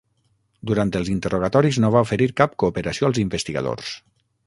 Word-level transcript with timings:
Durant 0.71 0.93
els 0.99 1.11
interrogatoris, 1.17 1.79
no 1.85 1.93
va 1.99 2.03
oferir 2.07 2.31
cap 2.43 2.59
cooperació 2.65 3.11
als 3.11 3.25
investigadors. 3.29 3.97